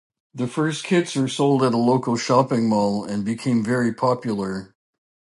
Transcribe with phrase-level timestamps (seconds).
[0.33, 4.73] The first kits were sold at a local shopping mall and became very popular.